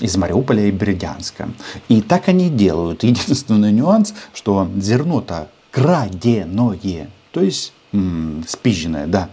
из 0.00 0.16
Мариуполя 0.16 0.66
и 0.66 0.70
Бердянска. 0.70 1.50
И 1.88 2.02
так 2.02 2.28
они 2.28 2.50
делают. 2.50 3.04
Единственный 3.04 3.72
нюанс, 3.72 4.14
что 4.34 4.68
зерно-то 4.76 5.48
краденое, 5.70 7.10
то 7.30 7.40
есть 7.40 7.72
спизженное, 8.48 9.06
да. 9.06 9.30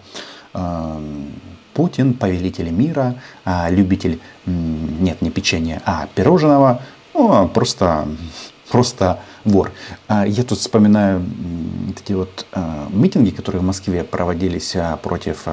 Путин, 1.73 2.13
повелитель 2.13 2.69
мира, 2.69 3.15
а, 3.43 3.69
любитель, 3.69 4.21
нет, 4.45 5.21
не 5.21 5.29
печенья, 5.29 5.81
а 5.85 6.07
пирожного– 6.15 6.81
ну, 7.15 7.31
а 7.31 7.47
просто, 7.47 8.07
просто 8.69 9.19
вор. 9.45 9.71
А 10.07 10.27
я 10.27 10.43
тут 10.43 10.59
вспоминаю 10.59 11.23
эти 11.89 12.11
вот 12.11 12.45
а, 12.51 12.87
митинги, 12.91 13.29
которые 13.29 13.61
в 13.61 13.65
Москве 13.65 14.03
проводились 14.03 14.75
против 15.01 15.45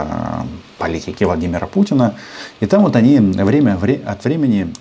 политики 0.78 1.22
Владимира 1.24 1.66
Путина. 1.66 2.16
И 2.60 2.66
там 2.66 2.82
вот 2.82 2.96
они 2.96 3.18
время 3.20 3.78
от 4.04 4.24
времени 4.24 4.72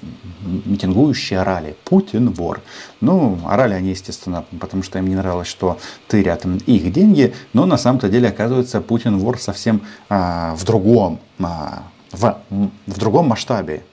митингующие 0.43 1.39
орали 1.39 1.75
«Путин 1.85 2.31
вор». 2.31 2.61
Ну, 2.99 3.37
орали 3.45 3.75
они, 3.75 3.91
естественно, 3.91 4.43
потому 4.59 4.81
что 4.81 4.97
им 4.97 5.07
не 5.07 5.15
нравилось, 5.15 5.47
что 5.47 5.77
тырят 6.07 6.45
их 6.65 6.91
деньги, 6.91 7.35
но 7.53 7.67
на 7.67 7.77
самом-то 7.77 8.09
деле, 8.09 8.29
оказывается, 8.29 8.81
Путин 8.81 9.19
вор 9.19 9.39
совсем 9.39 9.81
в 10.09 10.59
другом, 10.65 11.19
в, 11.37 12.37
в 12.49 12.97
другом 12.97 13.27
масштабе. 13.27 13.83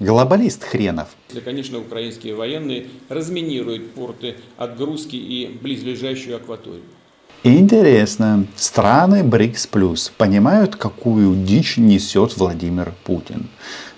Глобалист 0.00 0.64
хренов. 0.64 1.08
Да, 1.32 1.42
конечно, 1.42 1.78
украинские 1.78 2.34
военные 2.34 2.86
разминируют 3.10 3.92
порты 3.92 4.36
отгрузки 4.56 5.16
и 5.16 5.58
близлежащую 5.60 6.36
акваторию. 6.36 6.84
Интересно, 7.44 8.46
страны 8.56 9.22
БРИКС 9.22 9.66
Плюс 9.66 10.12
понимают, 10.16 10.76
какую 10.76 11.44
дичь 11.44 11.76
несет 11.76 12.36
Владимир 12.36 12.92
Путин. 13.04 13.48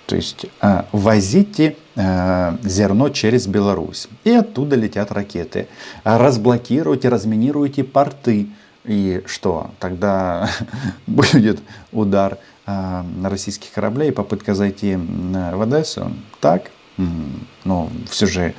То 0.06 0.16
есть 0.16 0.46
э, 0.60 0.82
возите 0.92 1.76
э, 1.94 2.56
зерно 2.62 3.08
через 3.08 3.46
Беларусь, 3.46 4.08
и 4.24 4.30
оттуда 4.30 4.76
летят 4.76 5.12
ракеты. 5.12 5.68
Разблокируйте, 6.04 7.08
разминируйте 7.08 7.84
порты. 7.84 8.48
И 8.84 9.22
что? 9.26 9.70
Тогда 9.78 10.50
будет 11.06 11.60
удар 11.92 12.38
российских 12.64 13.72
кораблей, 13.72 14.12
попытка 14.12 14.54
зайти 14.54 14.96
в 14.96 15.62
Одессу. 15.62 16.12
Так, 16.40 16.70
Но 17.64 17.90
все 18.10 18.26
же 18.26 18.54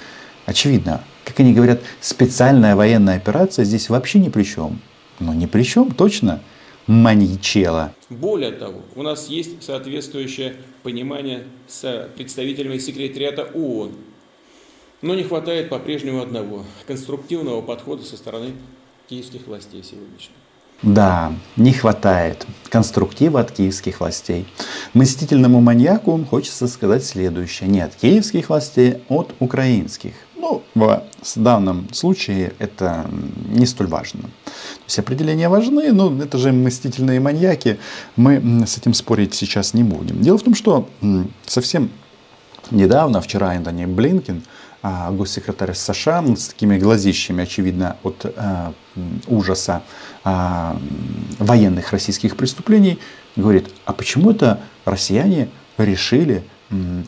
очевидно, 0.45 1.03
как 1.25 1.39
они 1.39 1.53
говорят, 1.53 1.81
специальная 2.01 2.75
военная 2.75 3.17
операция 3.17 3.65
здесь 3.65 3.89
вообще 3.89 4.19
ни 4.19 4.29
при 4.29 4.43
чем. 4.43 4.79
Но 5.19 5.33
ни 5.33 5.45
при 5.45 5.63
чем, 5.63 5.91
точно. 5.91 6.41
Маньячела. 6.85 7.93
Более 8.09 8.51
того, 8.51 8.81
у 8.95 9.03
нас 9.03 9.29
есть 9.29 9.63
соответствующее 9.63 10.57
понимание 10.83 11.45
с 11.67 12.09
представителями 12.17 12.77
секретариата 12.77 13.43
ООН. 13.53 13.93
Но 15.01 15.15
не 15.15 15.23
хватает 15.23 15.69
по-прежнему 15.69 16.21
одного– 16.21 16.65
конструктивного 16.87 17.61
подхода 17.61 18.03
со 18.03 18.17
стороны 18.17 18.51
киевских 19.07 19.47
властей 19.47 19.81
сегодняшних. 19.81 20.35
Да, 20.83 21.31
не 21.55 21.71
хватает 21.71 22.45
конструктива 22.69 23.39
от 23.39 23.51
киевских 23.51 24.01
властей. 24.01 24.45
Мстительному 24.93 25.61
маньяку 25.61 26.25
хочется 26.29 26.67
сказать 26.67 27.05
следующее. 27.05 27.69
Не 27.69 27.81
от 27.81 27.95
киевских 27.95 28.49
властей, 28.49 28.97
от 29.07 29.33
украинских. 29.39 30.13
Ну, 30.35 30.61
в 30.75 31.01
данном 31.37 31.87
случае 31.93 32.51
это 32.59 33.05
не 33.47 33.65
столь 33.65 33.87
важно. 33.87 34.23
То 34.23 34.85
есть 34.87 34.99
определения 34.99 35.47
важны, 35.47 35.93
но 35.93 36.21
это 36.21 36.37
же 36.37 36.51
мстительные 36.51 37.21
маньяки. 37.21 37.79
Мы 38.17 38.65
с 38.67 38.77
этим 38.77 38.93
спорить 38.93 39.33
сейчас 39.33 39.73
не 39.73 39.83
будем. 39.83 40.21
Дело 40.21 40.37
в 40.37 40.43
том, 40.43 40.53
что 40.53 40.89
совсем 41.45 41.91
недавно, 42.71 43.21
вчера 43.21 43.55
Энтони 43.55 43.85
Блинкин, 43.85 44.43
госсекретарь 44.83 45.73
США 45.73 46.23
с 46.35 46.49
такими 46.49 46.77
глазищами, 46.77 47.43
очевидно, 47.43 47.95
от 48.03 48.25
э, 48.25 48.71
ужаса 49.27 49.81
э, 50.25 50.75
военных 51.39 51.91
российских 51.91 52.35
преступлений, 52.35 52.99
говорит, 53.37 53.69
а 53.85 53.93
почему 53.93 54.31
это 54.31 54.59
россияне 54.85 55.49
решили 55.77 56.43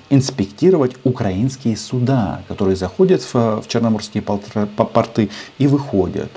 инспектировать 0.10 0.96
украинские 1.04 1.76
суда, 1.76 2.44
которые 2.48 2.76
заходят 2.76 3.22
в, 3.22 3.62
в 3.62 3.68
черноморские 3.68 4.22
порты 4.22 5.30
и 5.58 5.68
выходят. 5.68 6.30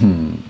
Хм. 0.00 0.42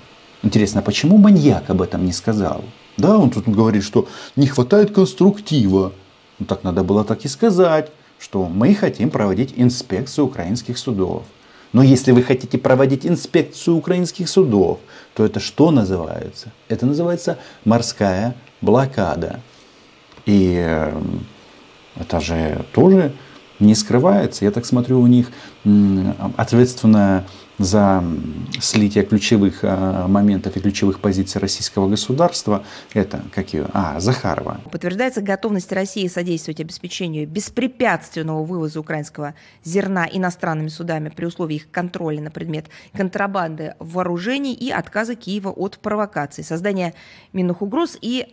Интересно, 0.43 0.81
а 0.81 0.83
почему 0.83 1.19
маньяк 1.19 1.69
об 1.69 1.83
этом 1.83 2.07
не 2.07 2.13
сказал? 2.13 2.65
Да, 2.97 3.19
он 3.19 3.31
тут 3.31 3.47
говорит, 3.47 3.85
что 3.85 4.09
не 4.37 4.47
хватает 4.47 4.95
конструктива. 4.95 5.93
Ну 6.39 6.47
так 6.47 6.65
надо 6.65 6.83
было 6.83 7.05
так 7.05 7.25
и 7.25 7.29
сказать, 7.29 7.93
что 8.21 8.47
мы 8.49 8.75
хотим 8.75 9.11
проводить 9.11 9.55
инспекцию 9.57 10.27
украинских 10.27 10.79
судов. 10.79 11.25
Но 11.73 11.83
если 11.83 12.13
вы 12.13 12.23
хотите 12.23 12.59
проводить 12.59 13.07
инспекцию 13.07 13.77
украинских 13.77 14.29
судов, 14.29 14.79
то 15.15 15.25
это 15.25 15.41
что 15.41 15.71
называется? 15.71 16.53
Это 16.69 16.85
называется 16.85 17.39
морская 17.65 18.35
блокада. 18.61 19.41
И 20.27 20.55
эм, 20.55 21.27
это 21.97 22.21
же 22.21 22.65
тоже 22.73 23.13
не 23.59 23.75
скрывается. 23.75 24.45
Я 24.45 24.51
так 24.51 24.67
смотрю, 24.67 25.01
у 25.01 25.07
них 25.07 25.31
ответственная 26.37 27.27
за 27.61 28.03
слитие 28.59 29.05
ключевых 29.05 29.61
а, 29.63 30.09
моментов 30.09 30.57
и 30.57 30.61
ключевых 30.61 31.01
позиций 31.01 31.41
российского 31.41 31.89
государства, 31.89 32.65
это 32.95 33.23
как 33.35 33.53
ее, 33.53 33.67
а, 33.75 34.01
Захарова. 34.01 34.61
Подтверждается 34.73 35.21
готовность 35.21 35.71
России 35.71 36.09
содействовать 36.09 36.61
обеспечению 36.61 37.29
беспрепятственного 37.29 38.43
вывоза 38.45 38.81
украинского 38.81 39.35
зерна 39.63 40.09
иностранными 40.11 40.69
судами 40.69 41.11
при 41.11 41.27
условии 41.27 41.57
их 41.57 41.71
контроля 41.71 42.23
на 42.23 42.31
предмет 42.31 42.67
контрабанды 42.95 43.75
вооружений 43.79 44.55
и 44.55 44.71
отказа 44.71 45.15
Киева 45.15 45.51
от 45.51 45.79
провокаций, 45.79 46.43
создания 46.43 46.95
минных 47.35 47.61
угроз 47.61 47.99
и 48.01 48.27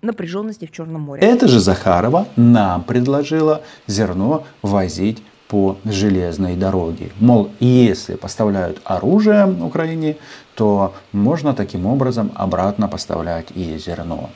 напряженности 0.00 0.64
в 0.66 0.72
Черном 0.72 1.02
море. 1.02 1.22
Это 1.22 1.46
же 1.46 1.60
Захарова 1.60 2.26
нам 2.36 2.84
предложила 2.84 3.62
зерно 3.86 4.46
возить 4.62 5.22
по 5.52 5.76
железной 5.84 6.56
дороге. 6.56 7.10
Мол, 7.20 7.50
если 7.60 8.14
поставляют 8.14 8.80
оружие 8.84 9.44
Украине, 9.44 10.16
то 10.54 10.94
можно 11.12 11.52
таким 11.52 11.84
образом 11.84 12.32
обратно 12.34 12.88
поставлять 12.88 13.48
и 13.54 13.76
зерно. 13.76 14.30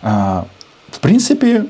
А, 0.00 0.46
в 0.88 1.00
принципе, 1.00 1.66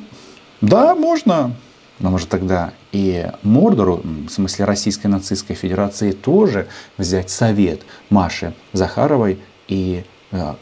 да, 0.60 0.94
можно. 0.94 1.50
Но 1.98 2.10
может 2.10 2.28
тогда 2.28 2.74
и 2.92 3.28
Мордору, 3.42 4.02
в 4.04 4.28
смысле 4.28 4.66
Российской 4.66 5.08
нацистской 5.08 5.56
федерации, 5.56 6.12
тоже 6.12 6.68
взять 6.96 7.28
совет 7.28 7.80
Маши 8.08 8.54
Захаровой 8.72 9.40
и 9.66 10.04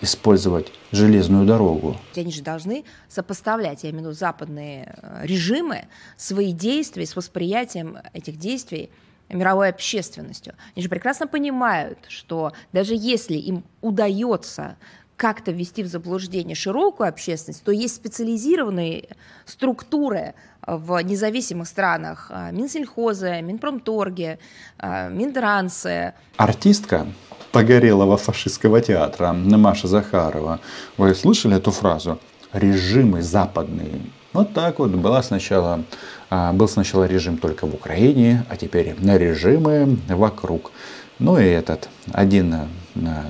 использовать 0.00 0.72
железную 0.92 1.46
дорогу. 1.46 1.96
Они 2.14 2.30
же 2.30 2.42
должны 2.42 2.84
сопоставлять, 3.08 3.84
я 3.84 3.90
имею 3.90 4.04
в 4.04 4.06
виду 4.08 4.18
западные 4.18 4.94
э, 5.00 5.26
режимы, 5.26 5.86
свои 6.16 6.52
действия 6.52 7.06
с 7.06 7.16
восприятием 7.16 7.98
этих 8.12 8.36
действий 8.36 8.90
мировой 9.30 9.68
общественностью. 9.70 10.54
Они 10.74 10.82
же 10.82 10.88
прекрасно 10.88 11.26
понимают, 11.26 11.98
что 12.08 12.52
даже 12.72 12.94
если 12.94 13.34
им 13.34 13.64
удается 13.80 14.76
как-то 15.24 15.52
ввести 15.52 15.82
в 15.82 15.86
заблуждение 15.86 16.54
широкую 16.54 17.08
общественность, 17.08 17.64
то 17.64 17.72
есть 17.72 17.94
специализированные 17.94 19.08
структуры 19.46 20.34
в 20.66 21.00
независимых 21.00 21.66
странах 21.66 22.30
э, 22.30 22.52
Минсельхоза, 22.52 23.40
Минпромторге, 23.40 24.38
Минтрансы. 24.82 26.12
Артистка 26.36 27.06
погорелого 27.52 28.18
фашистского 28.18 28.82
театра 28.82 29.32
Маша 29.32 29.88
Захарова. 29.88 30.60
Вы 30.98 31.14
слышали 31.14 31.56
эту 31.56 31.70
фразу? 31.70 32.18
Режимы 32.52 33.22
западные. 33.22 34.02
Вот 34.34 34.52
так 34.52 34.78
вот 34.78 34.90
была 34.90 35.22
сначала, 35.22 35.84
а, 36.28 36.52
был 36.52 36.68
сначала 36.68 37.04
режим 37.04 37.38
только 37.38 37.66
в 37.66 37.74
Украине, 37.74 38.44
а 38.50 38.56
теперь 38.58 38.94
режимы 39.00 39.96
вокруг. 40.06 40.70
Ну 41.18 41.38
и 41.38 41.44
этот, 41.44 41.88
один 42.12 42.54
э, 42.54 42.66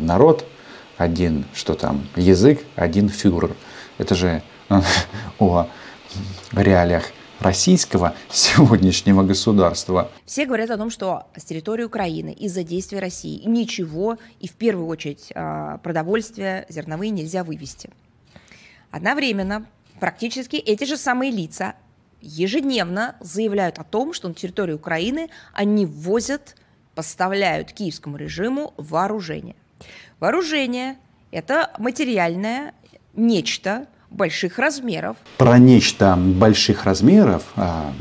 народ, 0.00 0.44
один, 0.96 1.44
что 1.54 1.74
там, 1.74 2.06
язык, 2.16 2.64
один 2.76 3.08
фюрер. 3.08 3.54
Это 3.98 4.14
же 4.14 4.42
о 5.38 5.68
реалиях 6.52 7.12
российского 7.40 8.14
сегодняшнего 8.30 9.22
государства. 9.22 10.10
Все 10.24 10.46
говорят 10.46 10.70
о 10.70 10.76
том, 10.76 10.90
что 10.90 11.24
с 11.36 11.44
территории 11.44 11.84
Украины 11.84 12.32
из-за 12.32 12.62
действий 12.64 12.98
России 12.98 13.42
ничего 13.44 14.18
и 14.40 14.48
в 14.48 14.52
первую 14.52 14.86
очередь 14.86 15.30
а, 15.34 15.78
продовольствие 15.78 16.66
зерновые 16.68 17.10
нельзя 17.10 17.44
вывести. 17.44 17.90
Одновременно 18.90 19.66
практически 20.00 20.56
эти 20.56 20.84
же 20.84 20.96
самые 20.96 21.30
лица 21.30 21.74
ежедневно 22.20 23.16
заявляют 23.20 23.78
о 23.78 23.84
том, 23.84 24.14
что 24.14 24.28
на 24.28 24.34
территории 24.34 24.72
Украины 24.72 25.28
они 25.52 25.84
ввозят, 25.84 26.56
поставляют 26.94 27.72
киевскому 27.72 28.16
режиму 28.16 28.72
вооружение. 28.76 29.56
Вооружение– 30.24 30.96
это 31.32 31.70
материальное 31.76 32.72
нечто, 33.14 33.84
больших 34.08 34.58
размеров. 34.58 35.18
Про 35.36 35.58
нечто 35.58 36.16
больших 36.16 36.84
размеров, 36.84 37.42
а, 37.56 37.92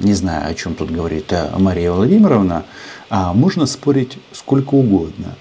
не 0.00 0.12
знаю, 0.14 0.50
о 0.50 0.54
чем 0.54 0.74
тут 0.74 0.90
говорит 0.90 1.32
э, 1.32 1.56
Мария 1.56 1.92
Владимировна, 1.92 2.64
а, 3.10 3.32
можно 3.32 3.66
спорить 3.66 4.18
сколько 4.32 4.74
угодно. 4.74 5.36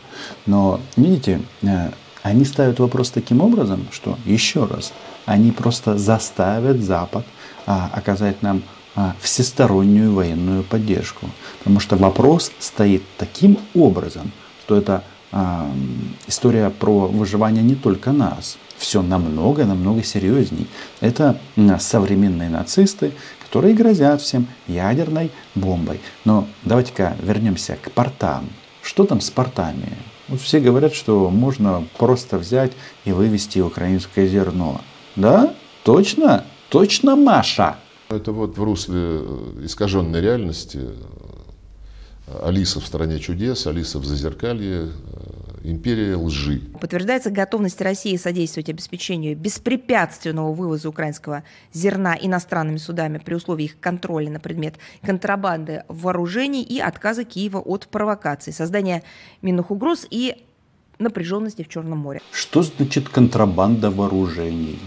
Но, 0.46 0.80
видите, 0.96 1.42
э, 1.64 1.90
они 2.22 2.46
ставят 2.46 2.78
вопрос 2.78 3.10
таким 3.10 3.42
образом, 3.42 3.88
что, 3.92 4.16
еще 4.24 4.66
раз, 4.66 4.94
они 5.26 5.52
просто 5.52 5.98
заставят 5.98 6.82
Запад 6.82 7.26
а, 7.66 7.90
оказать 7.96 8.44
нам 8.44 8.62
всестороннюю 9.22 10.14
военную 10.14 10.62
поддержку. 10.62 11.26
Потому 11.58 11.80
что 11.80 11.96
вопрос 11.96 12.52
стоит 12.60 13.02
таким 13.18 13.58
образом, 13.74 14.32
что 14.66 14.78
это 14.78 15.04
история 16.28 16.70
про 16.70 17.08
выживание 17.08 17.63
не 17.63 17.76
только 17.76 18.12
нас, 18.12 18.58
все 18.78 19.02
намного-намного 19.02 20.04
серьезней. 20.04 20.67
Это 21.00 21.39
современные 21.80 22.50
нацисты, 22.50 23.13
которые 23.44 23.74
грозят 23.74 24.22
всем 24.22 24.48
ядерной 24.67 25.32
бомбой. 25.56 26.02
Но 26.26 26.48
давайте-ка 26.63 27.15
вернемся 27.22 27.78
к 27.82 27.91
портам. 27.91 28.50
Что 28.82 29.06
там 29.06 29.22
с 29.22 29.30
портами? 29.30 29.98
Вот 30.28 30.41
все 30.41 30.60
говорят, 30.60 30.94
что 30.94 31.30
можно 31.30 31.86
просто 31.98 32.38
взять 32.38 32.72
и 33.06 33.12
вывести 33.12 33.60
украинское 33.60 34.28
зерно. 34.28 34.82
Да? 35.15 35.54
Точно? 35.84 36.46
Точно, 36.70 37.15
Маша? 37.15 37.76
Это 38.10 38.32
вот 38.32 38.58
в 38.58 38.63
русле 38.63 38.96
э, 38.98 39.62
искаженной 39.63 40.22
реальности 40.22 40.80
Алиса 42.41 42.80
в 42.80 42.86
«Стране 42.86 43.20
чудес», 43.20 43.67
Алиса 43.67 44.00
в 44.00 44.06
«Зазеркалье», 44.06 44.89
империя 45.63 46.15
лжи. 46.15 46.62
Подтверждается 46.80 47.30
готовность 47.30 47.82
России 47.82 48.15
содействовать 48.17 48.70
обеспечению 48.70 49.38
беспрепятственного 49.38 50.54
вывоза 50.54 50.89
украинского 50.89 51.44
зерна 51.72 52.17
иностранными 52.20 52.78
судами 52.78 53.20
при 53.20 53.36
условии 53.36 53.65
их 53.65 53.80
контроля 53.80 54.32
на 54.32 54.39
предмет 54.39 54.76
контрабанды 55.02 55.84
вооружений 55.88 56.63
и 56.63 56.80
отказа 56.80 57.24
Киева 57.24 57.60
от 57.60 57.88
провокаций, 57.88 58.54
создания 58.54 59.04
минных 59.41 59.72
угроз 59.72 60.08
и 60.10 60.44
напряженности 61.00 61.63
в 61.63 61.67
Черном 61.67 62.00
море. 62.00 62.22
Что 62.32 62.63
значит 62.63 63.10
контрабанда 63.10 63.91
вооружений? 63.91 64.80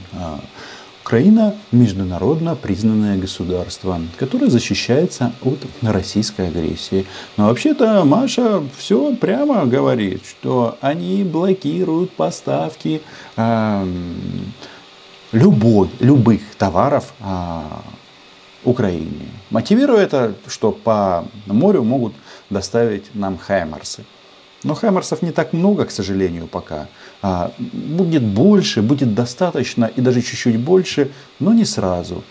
Украина 1.05 1.55
международно 1.71 2.57
признанное 2.57 3.19
государство, 3.19 4.01
которое 4.17 4.49
защищается 4.49 5.33
от 5.43 5.59
российской 5.83 6.49
агрессии. 6.49 7.05
Но 7.37 7.49
вообще-то 7.49 8.05
Маша 8.07 8.63
все 8.75 9.15
прямо 9.15 9.67
говорит, 9.67 10.25
что 10.25 10.79
они 10.81 11.23
блокируют 11.23 12.13
поставки 12.13 13.03
э, 13.37 13.87
любой, 15.33 15.91
любых 16.01 16.41
товаров 16.57 17.13
э, 17.21 17.61
Украине. 18.65 19.29
Мотивируя 19.51 20.05
это, 20.05 20.35
что 20.47 20.73
по 20.73 21.27
морю 21.45 21.83
могут 21.83 22.15
доставить 22.49 23.15
нам 23.15 23.37
хаймарсы. 23.37 24.07
Но 24.65 24.75
хаймарсов 24.75 25.23
не 25.23 25.31
так 25.31 25.53
много, 25.53 25.85
к 25.85 25.91
сожалению, 25.91 26.47
пока. 26.47 26.89
А, 27.23 27.53
будет 27.59 28.23
больше, 28.23 28.83
будет 28.83 29.15
достаточно 29.15 29.85
и 29.85 30.01
даже 30.01 30.23
чуть-чуть 30.23 30.59
больше, 30.59 31.11
но 31.39 31.53
не 31.53 31.67
сразу. 31.67 32.25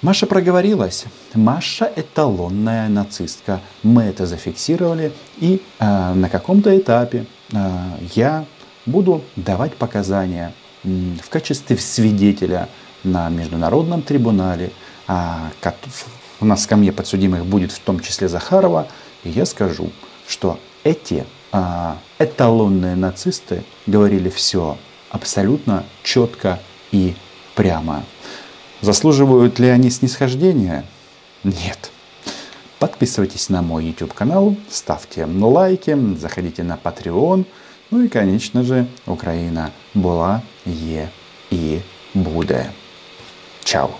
Маша 0.00 0.26
проговорилась. 0.26 1.06
Маша 1.34 1.92
эталонная 1.96 2.88
нацистка. 2.88 3.60
Мы 3.82 4.04
это 4.04 4.26
зафиксировали. 4.26 5.12
И 5.38 5.60
а, 5.80 6.14
на 6.14 6.28
каком-то 6.28 6.76
этапе 6.78 7.26
а, 7.52 7.98
я 8.14 8.44
буду 8.86 9.24
давать 9.34 9.74
показания 9.74 10.52
в 10.84 11.28
качестве 11.28 11.76
свидетеля 11.78 12.68
на 13.02 13.28
международном 13.28 14.02
трибунале. 14.02 14.70
А, 15.08 15.50
у 16.40 16.44
нас 16.44 16.64
ко 16.68 16.76
мне 16.76 16.92
подсудимых 16.92 17.44
будет 17.44 17.72
в 17.72 17.80
том 17.80 17.98
числе 17.98 18.28
Захарова. 18.28 18.86
И 19.24 19.30
я 19.30 19.44
скажу, 19.46 19.90
что 20.28 20.60
эти 20.84 21.24
а, 21.52 21.98
эталонные 22.18 22.96
нацисты 22.96 23.64
говорили 23.86 24.28
все 24.28 24.76
абсолютно 25.10 25.84
четко 26.02 26.60
и 26.92 27.14
прямо. 27.54 28.04
Заслуживают 28.80 29.58
ли 29.58 29.68
они 29.68 29.90
снисхождения? 29.90 30.84
Нет. 31.42 31.90
Подписывайтесь 32.78 33.48
на 33.48 33.60
мой 33.60 33.86
YouTube 33.86 34.14
канал, 34.14 34.54
ставьте 34.70 35.26
лайки, 35.26 35.96
заходите 36.16 36.62
на 36.62 36.78
Patreon. 36.82 37.44
Ну 37.90 38.02
и, 38.02 38.08
конечно 38.08 38.62
же, 38.62 38.86
Украина 39.06 39.72
была, 39.94 40.42
е 40.64 41.10
и 41.50 41.80
будет. 42.14 42.66
Чао. 43.64 43.90